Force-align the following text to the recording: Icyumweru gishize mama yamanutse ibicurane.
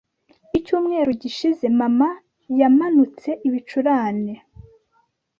Icyumweru 0.57 1.09
gishize 1.21 1.65
mama 1.79 2.09
yamanutse 2.59 3.29
ibicurane. 3.47 4.33